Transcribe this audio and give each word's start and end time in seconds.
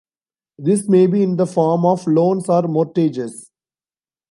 This 0.57 0.89
may 0.89 1.05
be 1.05 1.21
in 1.21 1.35
the 1.37 1.45
form 1.45 1.85
of 1.85 2.07
loans 2.07 2.49
or 2.49 2.63
mortgages. 2.63 3.51